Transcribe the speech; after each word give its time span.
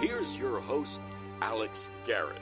Here's 0.00 0.36
your 0.38 0.60
host, 0.60 1.00
Alex 1.42 1.90
Garrett. 2.06 2.40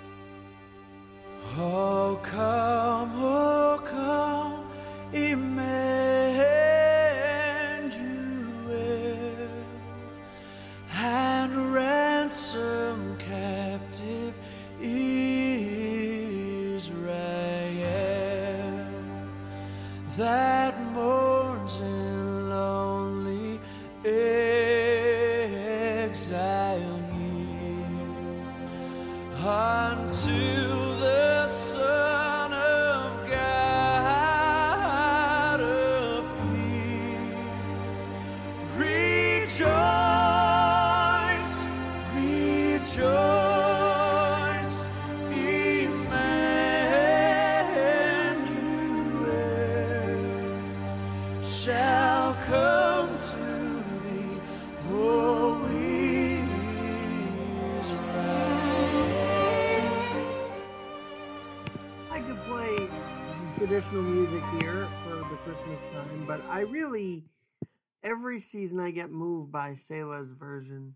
Oh, 1.57 2.21
come, 2.23 3.13
oh, 3.17 3.83
come, 3.85 4.71
Emmanuel, 5.13 6.39
and 10.93 11.75
ransom 11.75 13.17
captive 13.19 14.35
Israel 14.81 15.19
that 20.17 20.48
until 29.89 30.68
here 64.61 64.89
for 65.05 65.17
the 65.17 65.37
Christmas 65.45 65.81
time, 65.93 66.25
but 66.27 66.45
I 66.49 66.61
really, 66.61 67.25
every 68.05 68.39
season 68.41 68.79
I 68.79 68.91
get 68.91 69.11
moved 69.11 69.51
by 69.51 69.73
Selah's 69.73 70.31
version 70.31 70.95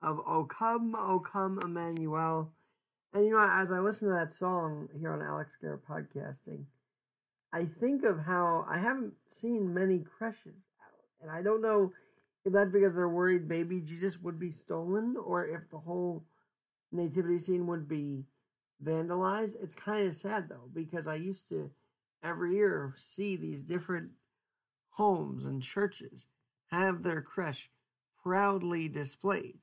of 0.00 0.20
O 0.20 0.44
Come, 0.44 0.94
O 0.94 1.18
Come, 1.18 1.58
Emmanuel. 1.64 2.52
And 3.12 3.24
you 3.24 3.32
know, 3.32 3.48
as 3.50 3.72
I 3.72 3.80
listen 3.80 4.08
to 4.08 4.14
that 4.14 4.32
song 4.32 4.88
here 4.98 5.12
on 5.12 5.22
Alex 5.22 5.52
Garrett 5.60 5.86
Podcasting, 5.86 6.64
I 7.52 7.66
think 7.80 8.04
of 8.04 8.20
how 8.20 8.64
I 8.68 8.78
haven't 8.78 9.14
seen 9.28 9.74
many 9.74 10.04
creches 10.16 10.62
out. 10.80 11.22
And 11.22 11.30
I 11.30 11.42
don't 11.42 11.62
know 11.62 11.92
if 12.44 12.52
that's 12.52 12.70
because 12.70 12.94
they're 12.94 13.08
worried 13.08 13.48
baby 13.48 13.80
Jesus 13.80 14.20
would 14.20 14.38
be 14.38 14.52
stolen 14.52 15.16
or 15.24 15.46
if 15.46 15.68
the 15.70 15.78
whole 15.78 16.22
nativity 16.92 17.38
scene 17.38 17.66
would 17.66 17.88
be 17.88 18.24
vandalized. 18.84 19.56
It's 19.60 19.74
kind 19.74 20.06
of 20.06 20.14
sad 20.14 20.48
though, 20.48 20.70
because 20.72 21.08
I 21.08 21.16
used 21.16 21.48
to 21.48 21.70
every 22.22 22.56
year 22.56 22.94
see 22.96 23.36
these 23.36 23.62
different 23.62 24.10
homes 24.90 25.44
and 25.44 25.62
churches 25.62 26.26
have 26.70 27.02
their 27.02 27.22
creche 27.22 27.70
proudly 28.22 28.88
displayed. 28.88 29.58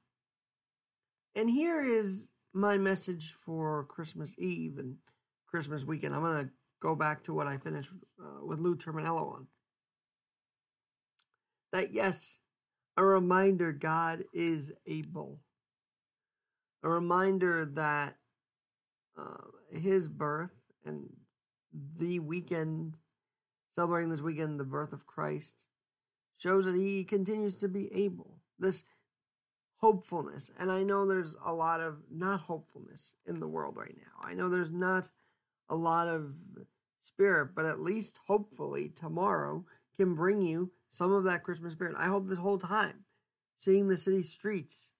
And 1.35 1.49
here 1.49 1.81
is 1.81 2.29
my 2.53 2.77
message 2.77 3.33
for 3.45 3.85
Christmas 3.89 4.33
Eve 4.39 4.77
and 4.77 4.95
Christmas 5.47 5.83
weekend. 5.83 6.15
I'm 6.15 6.21
going 6.21 6.45
to 6.45 6.51
go 6.81 6.95
back 6.95 7.23
to 7.23 7.33
what 7.33 7.47
I 7.47 7.57
finished 7.57 7.91
uh, 8.19 8.45
with 8.45 8.59
Lou 8.59 8.75
Terminello 8.75 9.33
on. 9.35 9.47
That 11.73 11.93
yes, 11.93 12.37
a 12.95 13.03
reminder 13.03 13.73
God 13.73 14.23
is 14.33 14.71
able. 14.87 15.41
A 16.83 16.89
reminder 16.89 17.65
that 17.73 18.15
uh, 19.17 19.77
his 19.77 20.07
birth 20.07 20.55
and 20.85 21.09
the 21.97 22.19
weekend, 22.19 22.97
celebrating 23.73 24.09
this 24.09 24.21
weekend, 24.21 24.59
the 24.59 24.63
birth 24.63 24.93
of 24.93 25.05
Christ, 25.05 25.67
shows 26.37 26.65
that 26.65 26.75
he 26.75 27.03
continues 27.03 27.55
to 27.57 27.67
be 27.67 27.93
able. 27.93 28.39
This 28.59 28.83
hopefulness. 29.77 30.49
And 30.57 30.71
I 30.71 30.83
know 30.83 31.05
there's 31.05 31.35
a 31.45 31.53
lot 31.53 31.81
of 31.81 31.97
not 32.09 32.39
hopefulness 32.39 33.13
in 33.25 33.39
the 33.39 33.47
world 33.47 33.75
right 33.75 33.95
now. 33.95 34.29
I 34.29 34.33
know 34.33 34.49
there's 34.49 34.71
not 34.71 35.09
a 35.69 35.75
lot 35.75 36.07
of 36.07 36.33
spirit, 37.01 37.49
but 37.55 37.65
at 37.65 37.81
least 37.81 38.19
hopefully 38.27 38.89
tomorrow 38.89 39.65
can 39.97 40.15
bring 40.15 40.41
you 40.41 40.71
some 40.89 41.11
of 41.11 41.25
that 41.25 41.43
Christmas 41.43 41.73
spirit. 41.73 41.95
I 41.97 42.07
hope 42.07 42.27
this 42.27 42.37
whole 42.37 42.57
time, 42.57 43.05
seeing 43.57 43.87
the 43.87 43.97
city 43.97 44.23
streets 44.23 44.91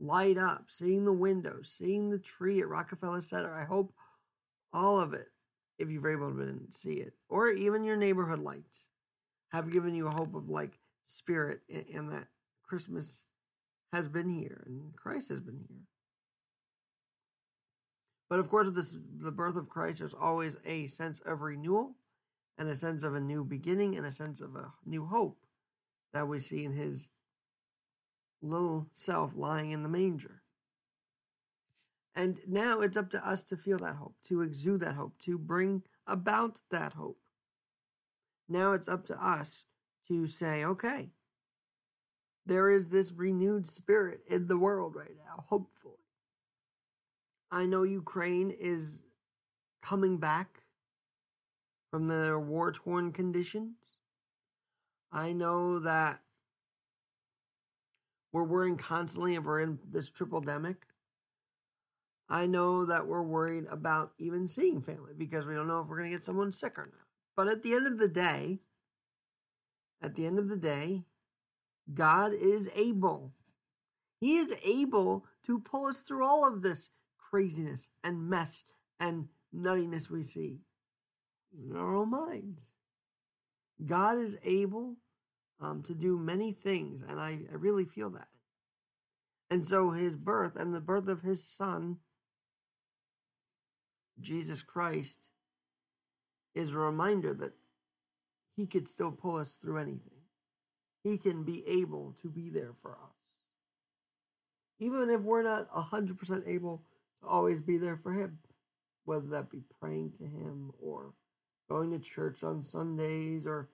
light 0.00 0.38
up, 0.38 0.64
seeing 0.68 1.04
the 1.04 1.12
windows, 1.12 1.74
seeing 1.76 2.10
the 2.10 2.18
tree 2.18 2.60
at 2.60 2.68
Rockefeller 2.68 3.20
Center, 3.20 3.52
I 3.54 3.64
hope 3.64 3.92
all 4.72 4.98
of 5.00 5.12
it, 5.14 5.28
if 5.82 5.90
you've 5.90 6.06
able 6.06 6.32
to 6.32 6.60
see 6.70 6.94
it, 6.94 7.12
or 7.28 7.50
even 7.50 7.84
your 7.84 7.96
neighborhood 7.96 8.38
lights, 8.38 8.88
have 9.50 9.72
given 9.72 9.94
you 9.94 10.06
a 10.06 10.12
hope 10.12 10.34
of 10.34 10.48
like 10.48 10.78
spirit 11.04 11.60
and 11.92 12.12
that 12.12 12.28
Christmas 12.62 13.22
has 13.92 14.08
been 14.08 14.28
here 14.28 14.62
and 14.66 14.94
Christ 14.96 15.28
has 15.28 15.40
been 15.40 15.60
here. 15.68 15.82
But 18.30 18.38
of 18.38 18.48
course, 18.48 18.66
with 18.66 18.76
this, 18.76 18.96
the 19.20 19.30
birth 19.30 19.56
of 19.56 19.68
Christ, 19.68 19.98
there's 19.98 20.14
always 20.14 20.56
a 20.64 20.86
sense 20.86 21.20
of 21.26 21.42
renewal 21.42 21.94
and 22.56 22.68
a 22.68 22.76
sense 22.76 23.02
of 23.02 23.14
a 23.14 23.20
new 23.20 23.44
beginning 23.44 23.96
and 23.96 24.06
a 24.06 24.12
sense 24.12 24.40
of 24.40 24.56
a 24.56 24.72
new 24.86 25.04
hope 25.04 25.38
that 26.14 26.28
we 26.28 26.40
see 26.40 26.64
in 26.64 26.72
his 26.72 27.08
little 28.40 28.88
self 28.94 29.32
lying 29.34 29.72
in 29.72 29.82
the 29.82 29.88
manger. 29.88 30.41
And 32.14 32.38
now 32.46 32.80
it's 32.80 32.96
up 32.96 33.10
to 33.10 33.26
us 33.26 33.42
to 33.44 33.56
feel 33.56 33.78
that 33.78 33.96
hope, 33.96 34.16
to 34.24 34.42
exude 34.42 34.80
that 34.80 34.94
hope, 34.94 35.18
to 35.20 35.38
bring 35.38 35.82
about 36.06 36.60
that 36.70 36.92
hope. 36.92 37.18
Now 38.48 38.72
it's 38.72 38.88
up 38.88 39.06
to 39.06 39.24
us 39.24 39.64
to 40.08 40.26
say, 40.26 40.64
okay, 40.64 41.10
there 42.44 42.68
is 42.70 42.88
this 42.88 43.12
renewed 43.12 43.66
spirit 43.66 44.20
in 44.28 44.46
the 44.46 44.58
world 44.58 44.94
right 44.94 45.16
now, 45.16 45.44
hopefully. 45.48 45.94
I 47.50 47.66
know 47.66 47.82
Ukraine 47.82 48.50
is 48.50 49.02
coming 49.82 50.18
back 50.18 50.62
from 51.90 52.08
their 52.08 52.38
war 52.38 52.72
torn 52.72 53.12
conditions. 53.12 53.76
I 55.12 55.32
know 55.32 55.78
that 55.80 56.20
we're 58.32 58.44
worrying 58.44 58.78
constantly 58.78 59.34
if 59.34 59.44
we're 59.44 59.60
in 59.60 59.78
this 59.90 60.10
triple 60.10 60.40
demic. 60.40 60.76
I 62.28 62.46
know 62.46 62.86
that 62.86 63.06
we're 63.06 63.22
worried 63.22 63.66
about 63.70 64.12
even 64.18 64.48
seeing 64.48 64.80
family 64.80 65.12
because 65.16 65.46
we 65.46 65.54
don't 65.54 65.68
know 65.68 65.80
if 65.80 65.88
we're 65.88 65.98
going 65.98 66.10
to 66.10 66.16
get 66.16 66.24
someone 66.24 66.52
sick 66.52 66.78
or 66.78 66.86
not. 66.86 67.06
But 67.36 67.48
at 67.48 67.62
the 67.62 67.74
end 67.74 67.86
of 67.86 67.98
the 67.98 68.08
day, 68.08 68.60
at 70.02 70.14
the 70.14 70.26
end 70.26 70.38
of 70.38 70.48
the 70.48 70.56
day, 70.56 71.04
God 71.92 72.32
is 72.32 72.70
able. 72.74 73.32
He 74.20 74.38
is 74.38 74.54
able 74.64 75.26
to 75.46 75.58
pull 75.58 75.86
us 75.86 76.02
through 76.02 76.26
all 76.26 76.46
of 76.46 76.62
this 76.62 76.90
craziness 77.18 77.88
and 78.04 78.28
mess 78.28 78.64
and 79.00 79.28
nuttiness 79.54 80.10
we 80.10 80.22
see 80.22 80.60
in 81.52 81.76
our 81.76 81.96
own 81.96 82.10
minds. 82.10 82.72
God 83.84 84.18
is 84.18 84.36
able 84.44 84.96
um, 85.60 85.82
to 85.84 85.94
do 85.94 86.18
many 86.18 86.52
things, 86.52 87.02
and 87.08 87.20
I, 87.20 87.40
I 87.50 87.54
really 87.54 87.84
feel 87.84 88.10
that. 88.10 88.28
And 89.50 89.66
so 89.66 89.90
his 89.90 90.16
birth 90.16 90.56
and 90.56 90.74
the 90.74 90.80
birth 90.80 91.08
of 91.08 91.22
his 91.22 91.44
son, 91.44 91.98
Jesus 94.22 94.62
Christ, 94.62 95.28
is 96.54 96.72
a 96.72 96.78
reminder 96.78 97.34
that 97.34 97.52
he 98.56 98.66
could 98.66 98.88
still 98.88 99.10
pull 99.10 99.36
us 99.36 99.54
through 99.54 99.78
anything. 99.78 100.20
He 101.02 101.18
can 101.18 101.42
be 101.42 101.66
able 101.66 102.14
to 102.22 102.28
be 102.28 102.50
there 102.50 102.74
for 102.80 102.92
us. 102.92 103.16
Even 104.78 105.10
if 105.10 105.20
we're 105.20 105.42
not 105.42 105.70
100% 105.72 106.46
able 106.46 106.82
to 107.20 107.28
always 107.28 107.60
be 107.60 107.78
there 107.78 107.96
for 107.96 108.12
him, 108.12 108.38
whether 109.04 109.26
that 109.28 109.50
be 109.50 109.62
praying 109.80 110.12
to 110.18 110.24
him 110.24 110.70
or 110.80 111.12
going 111.68 111.90
to 111.90 111.98
church 111.98 112.44
on 112.44 112.62
Sundays 112.62 113.46
or, 113.46 113.68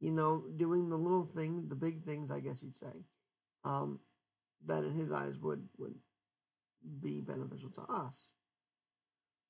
you 0.00 0.10
know, 0.10 0.44
doing 0.56 0.88
the 0.88 0.96
little 0.96 1.24
things, 1.24 1.68
the 1.68 1.74
big 1.74 2.04
things, 2.04 2.30
I 2.30 2.40
guess 2.40 2.62
you'd 2.62 2.76
say, 2.76 3.04
um, 3.64 4.00
that 4.66 4.84
in 4.84 4.92
his 4.92 5.12
eyes 5.12 5.38
would, 5.40 5.66
would 5.78 5.94
be 7.00 7.20
beneficial 7.20 7.70
to 7.70 7.82
us. 7.82 8.32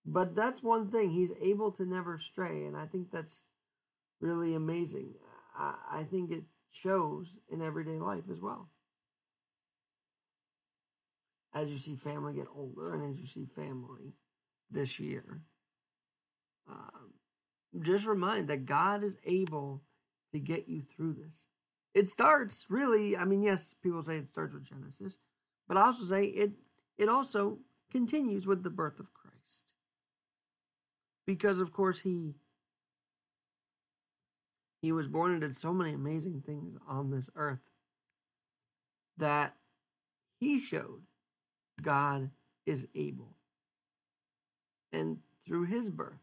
But 0.06 0.37
that's 0.37 0.62
one 0.62 0.91
thing. 0.91 1.11
He's 1.11 1.32
able 1.41 1.73
to 1.73 1.85
never 1.85 2.17
stray. 2.17 2.64
And 2.64 2.76
I 2.76 2.87
think 2.87 3.11
that's 3.11 3.43
really 4.20 4.55
amazing. 4.55 5.14
I, 5.58 5.75
I 5.91 6.05
think 6.05 6.31
it 6.31 6.44
shows 6.70 7.37
in 7.50 7.61
everyday 7.61 7.99
life 7.99 8.25
as 8.31 8.41
well. 8.41 8.70
As 11.53 11.70
you 11.70 11.79
see 11.79 11.97
family 11.97 12.35
get 12.35 12.47
older 12.55 12.94
and 12.94 13.12
as 13.12 13.19
you 13.19 13.26
see 13.26 13.47
family 13.47 14.14
this 14.70 15.00
year, 15.00 15.41
um, 16.69 17.14
just 17.81 18.06
remind 18.06 18.49
that 18.49 18.67
God 18.67 19.02
is 19.02 19.17
able 19.25 19.82
to 20.32 20.38
get 20.38 20.69
you 20.69 20.82
through 20.82 21.14
this. 21.14 21.44
It 21.94 22.09
starts 22.09 22.67
really, 22.69 23.17
I 23.17 23.25
mean, 23.25 23.43
yes, 23.43 23.75
people 23.82 24.02
say 24.02 24.19
it 24.19 24.29
starts 24.29 24.52
with 24.52 24.69
Genesis, 24.69 25.17
but 25.67 25.79
I 25.79 25.87
also 25.87 26.05
say 26.05 26.26
it 26.26 26.52
it 26.99 27.09
also 27.09 27.59
continues 27.91 28.47
with 28.47 28.62
the 28.62 28.70
birth 28.70 29.00
of 29.00 29.14
Christ. 29.14 29.75
Because 31.26 31.61
of 31.61 31.73
course 31.73 32.00
he 32.00 32.34
he 34.82 34.93
was 34.93 35.08
born 35.08 35.32
and 35.32 35.40
did 35.40 35.56
so 35.56 35.73
many 35.73 35.93
amazing 35.93 36.43
things 36.46 36.76
on 36.87 37.11
this 37.11 37.28
earth 37.34 37.58
that 39.17 39.56
he 40.38 40.61
showed 40.61 41.02
God 41.82 42.31
is 42.67 42.87
able. 42.94 43.34
And 44.93 45.19
through 45.46 45.64
his 45.64 45.90
birth, 45.90 46.20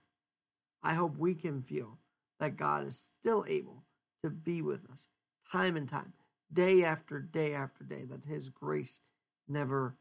I 0.82 0.94
hope 0.94 1.18
we 1.18 1.34
can 1.34 1.62
feel 1.62 1.98
that 2.40 2.58
God 2.58 2.88
is 2.88 2.98
still 3.20 3.44
able 3.48 3.84
to 4.24 4.30
be 4.30 4.62
with 4.62 4.82
us 4.92 5.08
time 5.52 5.76
and 5.76 5.90
time, 5.90 6.14
day 6.52 6.84
after 6.84 7.20
day 7.20 7.54
after 7.54 7.84
day, 7.84 8.06
that 8.06 8.24
his 8.24 8.50
grace 8.50 9.00
never 9.48 9.96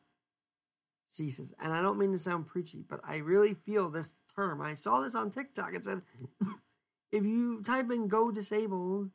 ceases. 1.12 1.52
And 1.60 1.72
I 1.72 1.82
don't 1.82 1.98
mean 1.98 2.12
to 2.12 2.18
sound 2.18 2.46
preachy, 2.46 2.84
but 2.88 3.00
I 3.04 3.16
really 3.16 3.54
feel 3.54 3.88
this 3.88 4.14
term. 4.34 4.60
I 4.60 4.74
saw 4.74 5.00
this 5.00 5.14
on 5.14 5.30
TikTok. 5.30 5.74
It 5.74 5.84
said, 5.84 6.02
if 7.12 7.24
you 7.24 7.62
type 7.62 7.90
in 7.90 8.08
go 8.08 8.30
disabled 8.30 9.10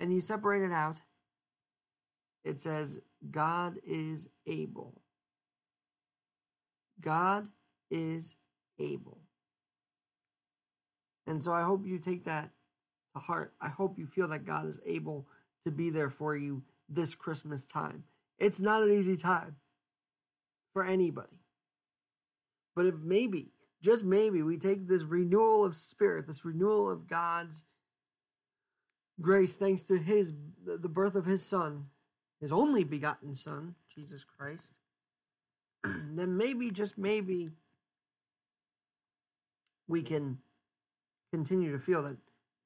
and 0.00 0.12
you 0.12 0.20
separate 0.20 0.62
it 0.62 0.72
out, 0.72 0.96
it 2.44 2.60
says, 2.60 2.98
God 3.30 3.78
is 3.86 4.28
able. 4.46 5.00
God 7.00 7.48
is 7.90 8.34
able. 8.78 9.18
And 11.26 11.42
so 11.42 11.52
I 11.52 11.62
hope 11.62 11.86
you 11.86 11.98
take 11.98 12.24
that 12.24 12.50
to 13.14 13.20
heart. 13.20 13.52
I 13.60 13.68
hope 13.68 13.98
you 13.98 14.06
feel 14.06 14.28
that 14.28 14.44
God 14.44 14.68
is 14.68 14.80
able 14.86 15.26
to 15.64 15.72
be 15.72 15.90
there 15.90 16.10
for 16.10 16.36
you 16.36 16.62
this 16.88 17.14
Christmas 17.14 17.66
time. 17.66 18.04
It's 18.38 18.60
not 18.60 18.82
an 18.82 18.92
easy 18.92 19.16
time 19.16 19.56
for 20.76 20.84
anybody. 20.84 21.40
But 22.74 22.84
if 22.84 22.96
maybe, 23.02 23.48
just 23.82 24.04
maybe, 24.04 24.42
we 24.42 24.58
take 24.58 24.86
this 24.86 25.04
renewal 25.04 25.64
of 25.64 25.74
spirit, 25.74 26.26
this 26.26 26.44
renewal 26.44 26.90
of 26.90 27.08
God's 27.08 27.64
grace, 29.18 29.56
thanks 29.56 29.84
to 29.84 29.96
his 29.96 30.34
the 30.66 30.90
birth 30.90 31.14
of 31.14 31.24
his 31.24 31.42
son, 31.42 31.86
his 32.42 32.52
only 32.52 32.84
begotten 32.84 33.34
son, 33.34 33.74
Jesus 33.88 34.22
Christ, 34.22 34.74
then 35.82 36.36
maybe, 36.36 36.70
just 36.70 36.98
maybe, 36.98 37.48
we 39.88 40.02
can 40.02 40.36
continue 41.32 41.72
to 41.72 41.78
feel 41.78 42.02
that 42.02 42.18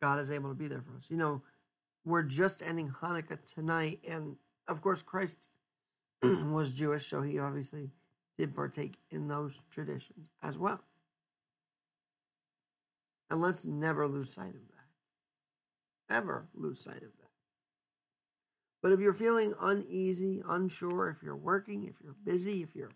God 0.03 0.19
is 0.19 0.33
able 0.33 0.49
to 0.49 0.57
be 0.57 0.67
there 0.67 0.83
for 0.83 0.97
us. 0.97 1.05
You 1.09 1.17
know, 1.17 1.43
we're 2.05 2.25
just 2.25 2.61
ending 2.61 2.93
Hanukkah 3.01 3.39
tonight, 3.55 4.01
and 4.05 4.35
of 4.67 4.83
course, 4.83 5.01
Christ 5.01 5.49
was 6.25 6.73
Jewish, 6.73 7.09
so 7.09 7.23
he 7.23 7.39
obviously 7.39 7.89
did 8.41 8.55
partake 8.55 8.95
in 9.11 9.29
those 9.29 9.53
traditions 9.71 10.31
as 10.43 10.57
well. 10.57 10.81
And 13.29 13.43
let's 13.43 13.67
never 13.67 14.09
lose 14.09 14.33
sight 14.33 14.55
of 14.55 14.55
that. 14.55 16.15
Ever 16.15 16.47
lose 16.55 16.81
sight 16.81 16.97
of 16.97 17.03
that. 17.03 17.29
But 18.83 18.93
if 18.93 19.01
you're 19.01 19.13
feeling 19.13 19.53
uneasy, 19.61 20.43
unsure, 20.49 21.11
if 21.11 21.23
you're 21.23 21.37
working, 21.37 21.85
if 21.85 21.97
you're 22.03 22.17
busy, 22.25 22.63
if 22.63 22.75
you're 22.75 22.93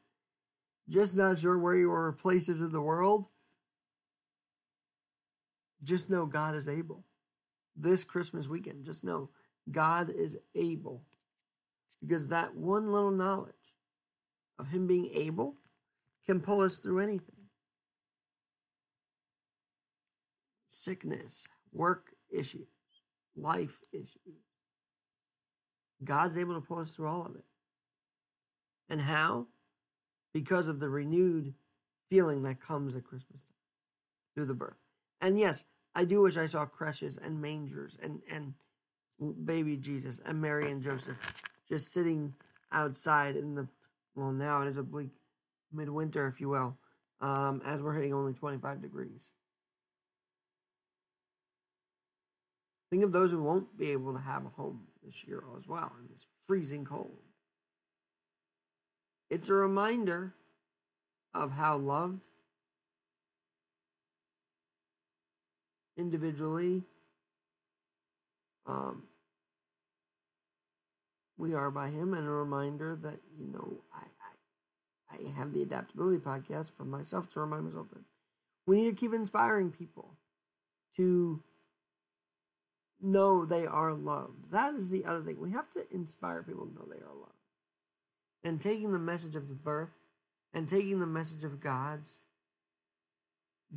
just 0.88 1.14
not 1.14 1.38
sure 1.38 1.58
where 1.58 1.76
your 1.76 2.12
place 2.12 2.48
is 2.48 2.62
in 2.62 2.72
the 2.72 2.80
world, 2.80 3.26
just 5.82 6.08
know 6.08 6.24
God 6.24 6.56
is 6.56 6.68
able. 6.68 7.04
This 7.76 8.02
Christmas 8.02 8.48
weekend, 8.48 8.86
just 8.86 9.04
know 9.04 9.28
God 9.70 10.08
is 10.08 10.38
able. 10.54 11.02
Because 12.00 12.28
that 12.28 12.56
one 12.56 12.90
little 12.90 13.10
knowledge 13.10 13.73
of 14.58 14.68
Him 14.68 14.86
being 14.86 15.10
able 15.14 15.56
can 16.26 16.40
pull 16.40 16.60
us 16.60 16.78
through 16.78 17.00
anything 17.00 17.34
sickness, 20.84 21.46
work 21.72 22.10
issues, 22.30 22.66
life 23.36 23.78
issues. 23.92 24.42
God's 26.02 26.36
able 26.36 26.54
to 26.54 26.60
pull 26.60 26.80
us 26.80 26.94
through 26.94 27.08
all 27.08 27.24
of 27.24 27.34
it. 27.36 27.44
And 28.88 29.00
how? 29.00 29.46
Because 30.32 30.68
of 30.68 30.80
the 30.80 30.88
renewed 30.88 31.54
feeling 32.10 32.42
that 32.42 32.60
comes 32.60 32.96
at 32.96 33.04
Christmas 33.04 33.42
time 33.42 33.54
through 34.34 34.46
the 34.46 34.54
birth. 34.54 34.76
And 35.20 35.38
yes, 35.38 35.64
I 35.94 36.04
do 36.04 36.20
wish 36.20 36.36
I 36.36 36.46
saw 36.46 36.66
creches 36.66 37.16
and 37.16 37.40
mangers 37.40 37.96
and, 38.02 38.20
and 38.30 38.52
baby 39.46 39.76
Jesus 39.76 40.20
and 40.26 40.40
Mary 40.40 40.70
and 40.70 40.82
Joseph 40.82 41.42
just 41.68 41.92
sitting 41.92 42.34
outside 42.72 43.36
in 43.36 43.54
the, 43.54 43.66
well, 44.14 44.32
now 44.32 44.62
it 44.62 44.68
is 44.68 44.76
a 44.76 44.82
bleak 44.82 45.10
midwinter, 45.72 46.26
if 46.28 46.40
you 46.40 46.48
will, 46.48 46.76
um, 47.20 47.62
as 47.66 47.80
we're 47.80 47.94
hitting 47.94 48.14
only 48.14 48.32
25 48.32 48.80
degrees. 48.80 49.32
Think 52.90 53.02
of 53.02 53.12
those 53.12 53.30
who 53.30 53.42
won't 53.42 53.76
be 53.76 53.90
able 53.90 54.12
to 54.12 54.20
have 54.20 54.46
a 54.46 54.50
home 54.50 54.86
this 55.04 55.24
year 55.26 55.42
as 55.58 55.66
well 55.66 55.92
in 56.00 56.08
this 56.08 56.26
freezing 56.46 56.84
cold. 56.84 57.18
It's 59.30 59.48
a 59.48 59.54
reminder 59.54 60.32
of 61.34 61.50
how 61.50 61.78
loved 61.78 62.20
individually 65.96 66.82
um, 68.66 69.02
we 71.36 71.54
are 71.54 71.70
by 71.70 71.88
him 71.88 72.14
and 72.14 72.26
a 72.26 72.30
reminder 72.30 72.96
that 73.02 73.18
you 73.38 73.46
know 73.46 73.78
I, 73.92 74.02
I 75.12 75.16
i 75.16 75.38
have 75.38 75.52
the 75.52 75.62
adaptability 75.62 76.18
podcast 76.18 76.70
for 76.76 76.84
myself 76.84 77.30
to 77.32 77.40
remind 77.40 77.64
myself 77.64 77.86
that 77.92 78.02
we 78.66 78.76
need 78.76 78.90
to 78.90 78.96
keep 78.96 79.12
inspiring 79.12 79.70
people 79.70 80.14
to 80.96 81.42
know 83.04 83.44
they 83.44 83.66
are 83.66 83.92
loved. 83.92 84.50
That 84.50 84.74
is 84.74 84.90
the 84.90 85.04
other 85.04 85.22
thing. 85.22 85.38
We 85.38 85.52
have 85.52 85.70
to 85.72 85.84
inspire 85.92 86.42
people 86.42 86.66
to 86.66 86.74
know 86.74 86.86
they 86.88 87.02
are 87.02 87.14
loved. 87.14 87.32
And 88.42 88.60
taking 88.60 88.92
the 88.92 88.98
message 88.98 89.36
of 89.36 89.48
the 89.48 89.54
birth 89.54 89.90
and 90.52 90.68
taking 90.68 91.00
the 91.00 91.06
message 91.06 91.44
of 91.44 91.60
god's 91.60 92.20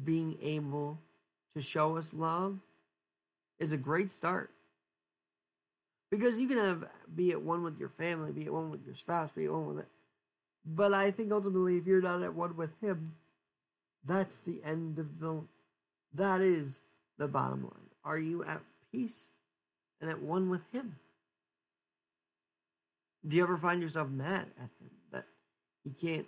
being 0.03 0.37
able 0.41 0.99
to 1.55 1.61
show 1.61 1.97
us 1.97 2.13
love 2.13 2.59
is 3.59 3.71
a 3.71 3.77
great 3.77 4.11
start. 4.11 4.51
Because 6.09 6.39
you 6.39 6.47
can 6.47 6.57
have 6.57 6.85
be 7.15 7.31
at 7.31 7.41
one 7.41 7.63
with 7.63 7.79
your 7.79 7.89
family, 7.89 8.31
be 8.31 8.45
at 8.45 8.53
one 8.53 8.71
with 8.71 8.85
your 8.85 8.95
spouse, 8.95 9.29
be 9.31 9.45
at 9.45 9.51
one 9.51 9.67
with 9.67 9.79
it. 9.79 9.87
But 10.65 10.93
I 10.93 11.11
think 11.11 11.31
ultimately 11.31 11.77
if 11.77 11.85
you're 11.85 12.01
not 12.01 12.23
at 12.23 12.33
one 12.33 12.55
with 12.55 12.71
him, 12.81 13.13
that's 14.05 14.39
the 14.39 14.61
end 14.63 14.99
of 14.99 15.19
the 15.19 15.41
that 16.13 16.41
is 16.41 16.81
the 17.17 17.27
bottom 17.27 17.63
line. 17.63 17.89
Are 18.03 18.17
you 18.17 18.43
at 18.43 18.61
peace 18.91 19.27
and 20.01 20.09
at 20.09 20.21
one 20.21 20.49
with 20.49 20.61
him? 20.71 20.95
Do 23.27 23.35
you 23.35 23.43
ever 23.43 23.57
find 23.57 23.81
yourself 23.81 24.09
mad 24.09 24.47
at 24.57 24.69
him 24.79 24.91
that 25.11 25.25
you 25.83 25.91
can't 25.91 26.27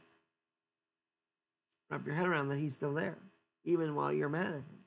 wrap 1.90 2.06
your 2.06 2.16
head 2.16 2.28
around 2.28 2.50
that 2.50 2.58
he's 2.58 2.76
still 2.76 2.94
there, 2.94 3.18
even 3.64 3.96
while 3.96 4.12
you're 4.12 4.28
mad 4.30 4.48
at 4.48 4.54
him? 4.54 4.80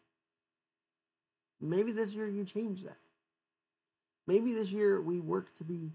Maybe 1.60 1.92
this 1.92 2.14
year 2.14 2.28
you 2.28 2.44
change 2.44 2.82
that. 2.82 2.98
Maybe 4.32 4.54
this 4.54 4.72
year 4.72 4.98
we 4.98 5.20
work 5.20 5.54
to 5.56 5.64
be 5.64 5.90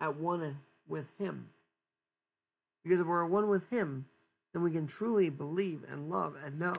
at 0.00 0.16
one 0.16 0.56
with 0.86 1.10
Him. 1.18 1.48
Because 2.84 3.00
if 3.00 3.06
we're 3.08 3.24
one 3.24 3.48
with 3.48 3.68
Him, 3.70 4.04
then 4.52 4.62
we 4.62 4.70
can 4.70 4.86
truly 4.86 5.30
believe 5.30 5.80
and 5.90 6.08
love 6.08 6.36
and 6.44 6.60
know 6.60 6.76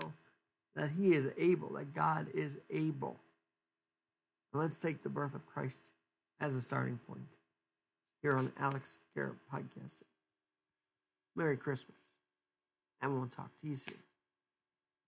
that 0.77 0.91
He 0.97 1.13
is 1.13 1.27
able, 1.37 1.73
that 1.73 1.93
God 1.93 2.27
is 2.33 2.55
able. 2.69 3.17
And 4.53 4.61
let's 4.61 4.79
take 4.79 5.03
the 5.03 5.09
birth 5.09 5.35
of 5.35 5.45
Christ 5.45 5.91
as 6.39 6.55
a 6.55 6.61
starting 6.61 6.97
point 7.05 7.27
here 8.21 8.37
on 8.37 8.53
Alex 8.57 8.97
Garrett 9.13 9.35
Podcast. 9.53 10.03
Merry 11.35 11.57
Christmas, 11.57 11.97
and 13.01 13.13
we'll 13.13 13.27
talk 13.27 13.49
to 13.59 13.67
you 13.67 13.75
soon. 13.75 13.97